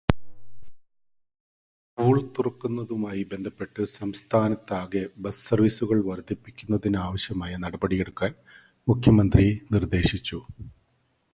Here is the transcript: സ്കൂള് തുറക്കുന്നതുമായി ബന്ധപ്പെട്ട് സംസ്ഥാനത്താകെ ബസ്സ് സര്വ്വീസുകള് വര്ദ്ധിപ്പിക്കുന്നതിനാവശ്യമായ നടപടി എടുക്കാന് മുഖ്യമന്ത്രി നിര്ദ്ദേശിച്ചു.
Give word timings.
സ്കൂള് 1.87 2.21
തുറക്കുന്നതുമായി 2.37 3.23
ബന്ധപ്പെട്ട് 3.23 3.83
സംസ്ഥാനത്താകെ 3.91 5.03
ബസ്സ് 5.17 5.45
സര്വ്വീസുകള് 5.49 6.01
വര്ദ്ധിപ്പിക്കുന്നതിനാവശ്യമായ 6.01 7.55
നടപടി 7.57 7.97
എടുക്കാന് 7.97 8.37
മുഖ്യമന്ത്രി 8.87 9.45
നിര്ദ്ദേശിച്ചു. 9.73 10.39